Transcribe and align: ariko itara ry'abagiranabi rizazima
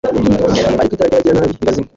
ariko 0.79 0.93
itara 0.95 1.07
ry'abagiranabi 1.09 1.57
rizazima 1.59 1.89